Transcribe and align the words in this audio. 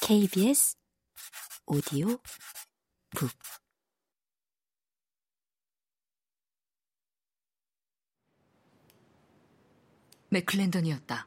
KBS 0.00 0.76
오디오 1.66 2.18
북 3.10 3.30
맥클랜던이었다. 10.28 11.26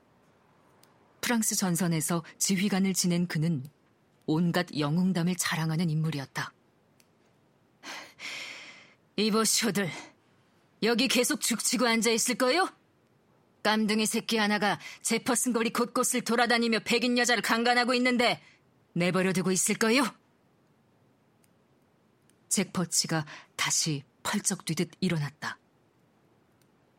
프랑스 1.22 1.56
전선에서 1.56 2.24
지휘관을 2.38 2.94
지낸 2.94 3.28
그는 3.28 3.64
온갖 4.26 4.68
영웅담을 4.78 5.36
자랑하는 5.36 5.90
인물이었다. 5.90 6.54
이보쇼들, 9.16 9.90
여기 10.84 11.08
계속 11.08 11.42
죽치고 11.42 11.86
앉아 11.86 12.12
있을 12.12 12.36
거요? 12.36 12.70
깜둥이 13.64 14.06
새끼 14.06 14.38
하나가 14.38 14.80
제퍼슨 15.02 15.54
거리 15.54 15.72
곳곳을 15.72 16.22
돌아다니며 16.22 16.80
백인 16.86 17.18
여자를 17.18 17.42
강간하고 17.42 17.94
있는데 17.96 18.42
내버려 18.94 19.34
두고 19.34 19.52
있을 19.52 19.76
거요? 19.76 20.04
잭 22.48 22.74
퍼치가 22.74 23.26
다시 23.56 24.04
펄쩍 24.24 24.66
뛰듯 24.66 24.92
일어났다. 25.00 25.60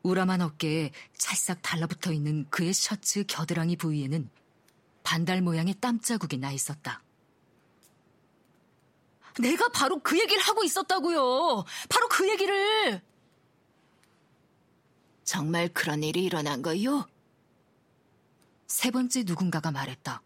우람한 0.03 0.41
어깨에 0.41 0.93
찰싹 1.17 1.61
달라붙어 1.63 2.13
있는 2.13 2.49
그의 2.51 2.73
셔츠 2.73 3.25
겨드랑이 3.27 3.77
부위에는 3.77 4.31
반달 5.03 5.43
모양의 5.43 5.75
땀자국이 5.81 6.39
나 6.39 6.53
있었다. 6.53 7.03
내가 9.39 9.69
바로 9.69 10.01
그 10.03 10.19
얘기를 10.19 10.43
하고 10.43 10.65
있었다고요. 10.65 11.65
바로 11.89 12.09
그 12.09 12.29
얘기를. 12.29 13.03
정말 15.31 15.69
그런 15.69 16.03
일이 16.03 16.25
일어난 16.25 16.61
거요? 16.61 17.09
세 18.67 18.91
번째 18.91 19.23
누군가가 19.23 19.71
말했다. 19.71 20.21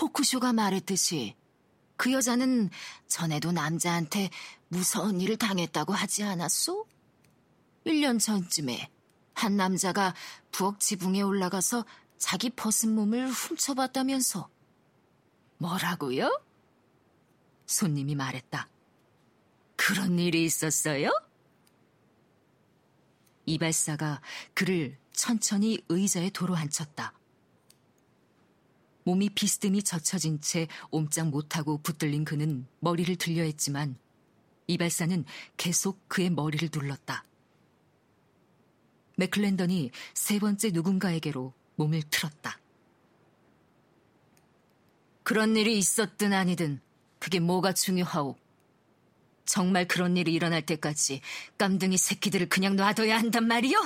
호쿠쇼가 0.00 0.54
말했듯이 0.54 1.36
그 1.98 2.12
여자는 2.12 2.70
전에도 3.08 3.52
남자한테 3.52 4.30
무서운 4.68 5.20
일을 5.20 5.36
당했다고 5.36 5.92
하지 5.92 6.22
않았소? 6.22 6.86
1년 7.84 8.18
전쯤에 8.18 8.88
한 9.34 9.56
남자가 9.58 10.14
부엌 10.50 10.80
지붕에 10.80 11.20
올라가서 11.20 11.84
자기 12.16 12.48
벗은 12.48 12.94
몸을 12.94 13.28
훔쳐봤다면서. 13.28 14.48
뭐라고요? 15.58 16.40
손님이 17.66 18.14
말했다. 18.14 18.70
그런 19.76 20.18
일이 20.18 20.42
있었어요? 20.42 21.10
이발사가 23.46 24.20
그를 24.54 24.96
천천히 25.12 25.82
의자에 25.88 26.30
도로 26.30 26.56
앉혔다. 26.56 27.12
몸이 29.04 29.30
비스듬히 29.30 29.82
젖혀진 29.82 30.40
채 30.40 30.68
옴짝 30.90 31.28
못하고 31.28 31.78
붙들린 31.78 32.24
그는 32.24 32.66
머리를 32.80 33.14
들려 33.16 33.42
했지만 33.42 33.96
이발사는 34.68 35.24
계속 35.56 36.08
그의 36.08 36.30
머리를 36.30 36.68
눌렀다. 36.72 37.24
맥클랜던이 39.16 39.90
세 40.14 40.38
번째 40.38 40.70
누군가에게로 40.70 41.52
몸을 41.76 42.02
틀었다. 42.10 42.58
그런 45.22 45.56
일이 45.56 45.78
있었든 45.78 46.32
아니든 46.32 46.80
그게 47.18 47.38
뭐가 47.38 47.72
중요하오. 47.72 48.36
정말 49.44 49.86
그런 49.86 50.16
일이 50.16 50.32
일어날 50.32 50.64
때까지 50.64 51.20
깜둥이 51.58 51.96
새끼들을 51.96 52.48
그냥 52.48 52.76
놔둬야 52.76 53.18
한단 53.18 53.46
말이요? 53.46 53.78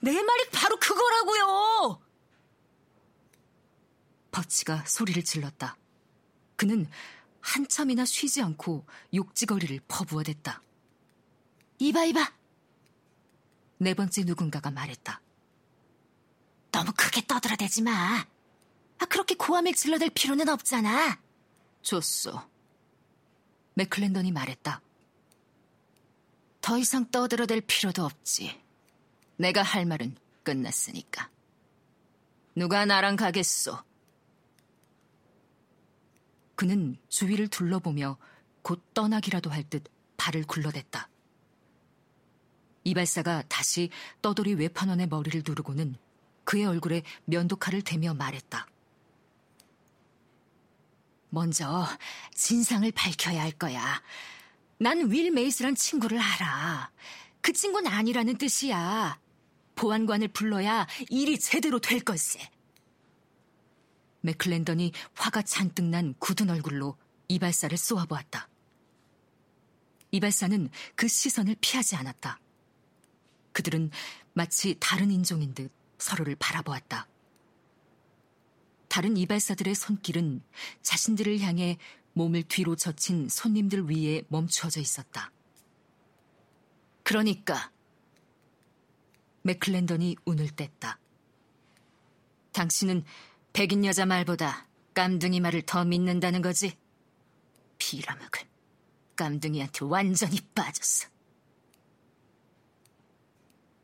내 0.00 0.22
말이 0.22 0.48
바로 0.50 0.78
그거라고요! 0.78 2.00
버치가 4.30 4.84
소리를 4.86 5.22
질렀다. 5.24 5.76
그는 6.56 6.88
한참이나 7.40 8.04
쉬지 8.04 8.42
않고 8.42 8.86
욕지거리를 9.14 9.80
퍼부어댔다. 9.88 10.62
이봐, 11.78 12.04
이봐! 12.04 12.32
네 13.78 13.94
번째 13.94 14.22
누군가가 14.24 14.70
말했다. 14.70 15.20
너무 16.72 16.92
크게 16.96 17.26
떠들어대지 17.26 17.82
마. 17.82 18.26
아, 18.98 19.04
그렇게 19.06 19.34
고함을 19.34 19.74
질러댈 19.74 20.10
필요는 20.10 20.48
없잖아. 20.48 21.20
좋소. 21.82 22.40
맥클랜던이 23.78 24.32
말했다. 24.32 24.80
더 26.60 26.78
이상 26.78 27.08
떠들어댈 27.12 27.60
필요도 27.60 28.04
없지. 28.04 28.60
내가 29.36 29.62
할 29.62 29.86
말은 29.86 30.16
끝났으니까. 30.42 31.30
누가 32.56 32.84
나랑 32.84 33.14
가겠소? 33.14 33.78
그는 36.56 36.98
주위를 37.08 37.46
둘러보며 37.46 38.18
곧 38.62 38.82
떠나기라도 38.94 39.48
할 39.50 39.62
듯 39.70 39.84
발을 40.16 40.42
굴러댔다. 40.42 41.08
이발사가 42.82 43.44
다시 43.48 43.90
떠돌이 44.22 44.54
외판원의 44.54 45.06
머리를 45.06 45.44
누르고는 45.46 45.94
그의 46.42 46.66
얼굴에 46.66 47.04
면도칼을 47.26 47.82
대며 47.82 48.12
말했다. 48.14 48.66
먼저 51.30 51.86
진상을 52.34 52.90
밝혀야 52.92 53.40
할 53.42 53.52
거야. 53.52 54.02
난 54.78 55.10
윌 55.10 55.30
메이스란 55.30 55.74
친구를 55.74 56.18
알아. 56.18 56.90
그 57.40 57.52
친구는 57.52 57.90
아니라는 57.90 58.38
뜻이야. 58.38 59.18
보안관을 59.74 60.28
불러야 60.28 60.86
일이 61.08 61.38
제대로 61.38 61.78
될 61.78 62.00
걸세. 62.00 62.40
맥클랜던이 64.20 64.92
화가 65.14 65.42
잔뜩 65.42 65.84
난 65.86 66.14
굳은 66.18 66.50
얼굴로 66.50 66.96
이발사를 67.28 67.76
쏘아보았다. 67.76 68.48
이발사는 70.10 70.70
그 70.94 71.06
시선을 71.06 71.56
피하지 71.60 71.96
않았다. 71.96 72.40
그들은 73.52 73.90
마치 74.32 74.76
다른 74.80 75.10
인종인 75.10 75.54
듯 75.54 75.70
서로를 75.98 76.36
바라보았다. 76.36 77.06
다른 78.98 79.16
이발사들의 79.16 79.76
손길은 79.76 80.42
자신들을 80.82 81.38
향해 81.38 81.78
몸을 82.14 82.42
뒤로 82.42 82.74
젖힌 82.74 83.28
손님들 83.28 83.88
위에 83.88 84.24
멈추어져 84.26 84.80
있었다. 84.80 85.30
그러니까 87.04 87.70
맥클랜던이 89.42 90.16
운을 90.24 90.48
뗐다. 90.48 90.96
당신은 92.50 93.04
백인 93.52 93.84
여자 93.84 94.04
말보다 94.04 94.66
깜둥이 94.94 95.38
말을 95.38 95.62
더 95.62 95.84
믿는다는 95.84 96.42
거지? 96.42 96.76
비라먹을 97.78 98.48
깜둥이한테 99.14 99.84
완전히 99.84 100.40
빠졌어. 100.56 101.08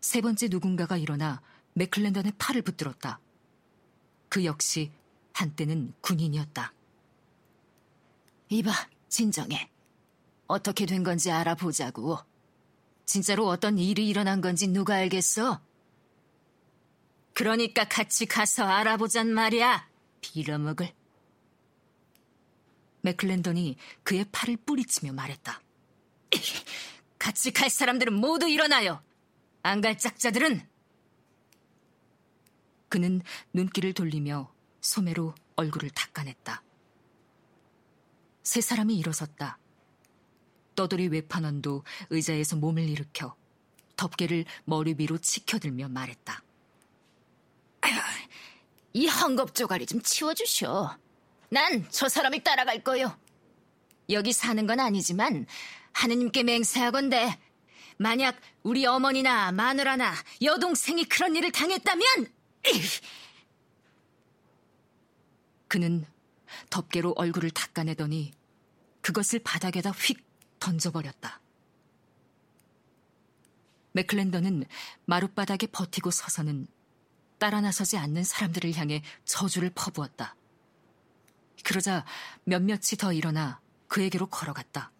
세 0.00 0.20
번째 0.20 0.48
누군가가 0.48 0.96
일어나 0.96 1.40
맥클랜던의 1.74 2.32
팔을 2.36 2.62
붙들었다. 2.62 3.20
그 4.28 4.44
역시 4.44 4.90
한때는 5.34 5.92
군인이었다. 6.00 6.72
이봐, 8.48 8.72
진정해. 9.08 9.68
어떻게 10.46 10.86
된 10.86 11.02
건지 11.02 11.30
알아보자고. 11.30 12.18
진짜로 13.04 13.48
어떤 13.48 13.78
일이 13.78 14.08
일어난 14.08 14.40
건지 14.40 14.66
누가 14.68 14.94
알겠어? 14.94 15.60
그러니까 17.34 17.84
같이 17.84 18.26
가서 18.26 18.64
알아보잔 18.64 19.28
말이야. 19.28 19.88
빌어먹을. 20.20 20.94
맥클랜던이 23.02 23.76
그의 24.02 24.24
팔을 24.32 24.56
뿌리치며 24.58 25.12
말했다. 25.12 25.60
같이 27.18 27.52
갈 27.52 27.68
사람들은 27.68 28.14
모두 28.14 28.48
일어나요. 28.48 29.02
안 29.62 29.80
갈 29.80 29.98
짝자들은 29.98 30.66
그는 32.88 33.22
눈길을 33.52 33.92
돌리며 33.94 34.53
소매로 34.84 35.34
얼굴을 35.56 35.90
닦아냈다. 35.90 36.62
세 38.42 38.60
사람이 38.60 38.96
일어섰다. 38.98 39.58
떠돌이 40.74 41.08
외판원도 41.08 41.84
의자에서 42.10 42.56
몸을 42.56 42.88
일으켜 42.88 43.34
덮개를 43.96 44.44
머리 44.64 44.94
위로 44.98 45.16
치켜들며 45.16 45.88
말했다. 45.88 46.42
이 48.92 49.08
헝겊 49.08 49.54
조가리 49.54 49.86
좀 49.86 50.02
치워주쇼. 50.02 50.90
난저 51.48 52.08
사람을 52.08 52.44
따라갈 52.44 52.84
거요. 52.84 53.18
여기 54.10 54.32
사는 54.32 54.66
건 54.66 54.80
아니지만 54.80 55.46
하느님께 55.94 56.42
맹세하건대 56.42 57.38
만약 57.96 58.36
우리 58.62 58.84
어머니나 58.84 59.50
마누라나 59.52 60.12
여동생이 60.42 61.04
그런 61.04 61.36
일을 61.36 61.52
당했다면 61.52 62.04
그는 65.68 66.04
덮개로 66.70 67.14
얼굴을 67.16 67.50
닦아내더니 67.50 68.32
그것을 69.00 69.40
바닥에다 69.40 69.90
휙 69.90 70.24
던져버렸다. 70.60 71.40
맥클랜더는 73.92 74.64
마룻바닥에 75.06 75.68
버티고 75.68 76.10
서서는 76.10 76.66
따라 77.38 77.60
나서지 77.60 77.96
않는 77.96 78.24
사람들을 78.24 78.74
향해 78.74 79.02
저주를 79.24 79.70
퍼부었다. 79.74 80.36
그러자 81.64 82.04
몇몇이 82.44 82.96
더 82.98 83.12
일어나 83.12 83.60
그에게로 83.88 84.26
걸어갔다. 84.26 84.90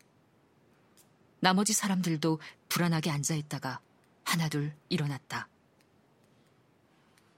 나머지 1.41 1.73
사람들도 1.73 2.41
불안하게 2.69 3.11
앉아 3.11 3.35
있다가 3.35 3.81
하나둘 4.25 4.75
일어났다. 4.89 5.49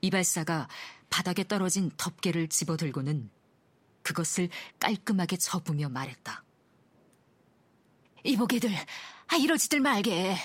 이발사가 0.00 0.68
바닥에 1.16 1.44
떨어진 1.44 1.90
덮개를 1.96 2.48
집어들고는 2.48 3.30
그것을 4.02 4.50
깔끔하게 4.78 5.38
접으며 5.38 5.88
말했다. 5.88 6.44
이보게들, 8.22 8.70
아, 9.28 9.36
이러지들 9.36 9.80
말게. 9.80 10.36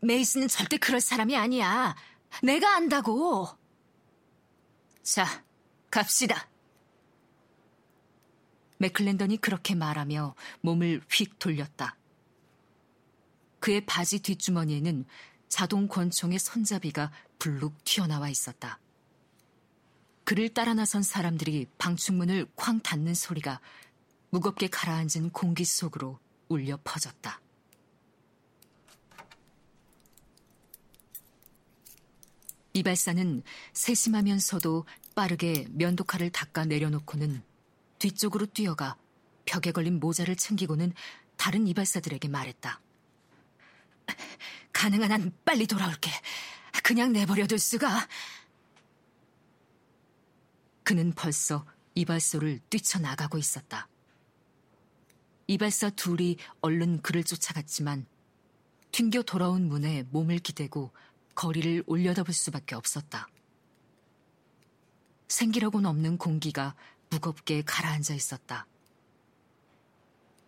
메이스는 0.00 0.46
절대 0.46 0.76
그럴 0.76 1.00
사람이 1.00 1.36
아니야. 1.36 1.96
내가 2.40 2.76
안다고. 2.76 3.48
자, 5.02 5.44
갑시다. 5.90 6.48
맥클랜던이 8.78 9.38
그렇게 9.38 9.74
말하며 9.74 10.36
몸을 10.60 11.02
휙 11.10 11.40
돌렸다. 11.40 11.96
그의 13.58 13.84
바지 13.86 14.20
뒷주머니에는 14.20 15.04
자동 15.48 15.88
권총의 15.88 16.38
손잡이가 16.38 17.10
불룩 17.40 17.82
튀어나와 17.82 18.28
있었다. 18.28 18.78
그를 20.24 20.48
따라 20.48 20.74
나선 20.74 21.02
사람들이 21.02 21.66
방충문을 21.78 22.46
쾅 22.56 22.80
닫는 22.80 23.14
소리가 23.14 23.60
무겁게 24.30 24.68
가라앉은 24.68 25.30
공기 25.30 25.64
속으로 25.64 26.18
울려 26.48 26.78
퍼졌다. 26.82 27.40
이발사는 32.72 33.42
세심하면서도 33.72 34.84
빠르게 35.14 35.66
면도칼을 35.70 36.30
닦아 36.30 36.64
내려놓고는 36.64 37.42
뒤쪽으로 37.98 38.46
뛰어가 38.46 38.96
벽에 39.44 39.70
걸린 39.70 40.00
모자를 40.00 40.34
챙기고는 40.34 40.92
다른 41.36 41.68
이발사들에게 41.68 42.26
말했다. 42.28 42.80
가능한 44.72 45.12
한 45.12 45.32
빨리 45.44 45.66
돌아올게. 45.66 46.10
그냥 46.82 47.12
내버려둘 47.12 47.58
수가. 47.58 48.08
그는 50.84 51.12
벌써 51.12 51.66
이발소를 51.94 52.60
뛰쳐나가고 52.70 53.38
있었다. 53.38 53.88
이발사 55.46 55.90
둘이 55.90 56.36
얼른 56.60 57.02
그를 57.02 57.24
쫓아갔지만 57.24 58.06
튕겨 58.92 59.22
돌아온 59.22 59.68
문에 59.68 60.04
몸을 60.10 60.38
기대고 60.38 60.92
거리를 61.34 61.82
올려다볼 61.86 62.32
수밖에 62.32 62.74
없었다. 62.74 63.28
생기라고는 65.28 65.88
없는 65.88 66.18
공기가 66.18 66.74
무겁게 67.10 67.62
가라앉아 67.62 68.14
있었다. 68.14 68.66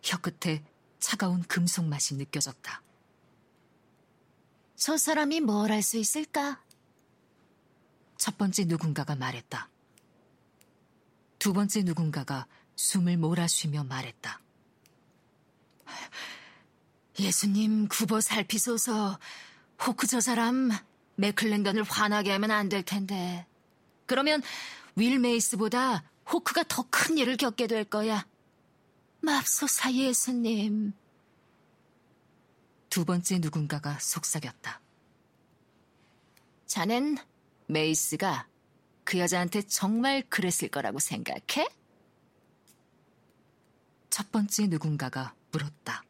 혀끝에 0.02 0.64
차가운 1.00 1.42
금속 1.42 1.86
맛이 1.86 2.14
느껴졌다. 2.14 2.82
저 4.76 4.96
사람이 4.96 5.40
뭘 5.40 5.70
할 5.70 5.82
수 5.82 5.96
있을까? 5.98 6.62
첫 8.16 8.38
번째 8.38 8.64
누군가가 8.64 9.16
말했다. 9.16 9.68
두 11.38 11.52
번째 11.52 11.82
누군가가 11.82 12.46
숨을 12.76 13.16
몰아쉬며 13.16 13.84
말했다. 13.84 14.40
예수님 17.18 17.88
굽어 17.88 18.20
살피소서. 18.20 19.18
호크 19.86 20.06
저 20.06 20.20
사람 20.20 20.70
맥클랭던을 21.16 21.82
화나게 21.84 22.30
하면 22.32 22.50
안 22.50 22.68
될 22.68 22.82
텐데. 22.82 23.46
그러면 24.06 24.42
윌 24.96 25.18
메이스보다 25.18 26.04
호크가 26.30 26.64
더 26.68 26.86
큰 26.90 27.18
일을 27.18 27.36
겪게 27.36 27.66
될 27.66 27.84
거야. 27.84 28.26
맙소사 29.20 29.92
예수님. 29.92 30.92
두 32.90 33.04
번째 33.04 33.38
누군가가 33.38 33.98
속삭였다. 33.98 34.80
자넨 36.66 37.16
메이스가 37.68 38.48
그 39.06 39.20
여자한테 39.20 39.62
정말 39.62 40.22
그랬을 40.28 40.68
거라고 40.68 40.98
생각해? 40.98 41.68
첫 44.10 44.32
번째 44.32 44.66
누군가가 44.66 45.32
물었다. 45.52 46.02